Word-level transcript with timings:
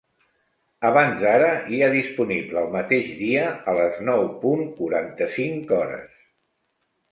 Abans 0.87 1.19
ara 1.31 1.49
hi 1.73 1.81
ha 1.81 1.89
disponible 1.95 2.59
el 2.63 2.73
mateix 2.77 3.13
dia 3.21 3.45
a 3.73 3.77
les 3.81 4.01
nou 4.09 4.27
punt 4.47 4.67
quaranta-cinc 4.81 5.79
hores. 5.81 6.21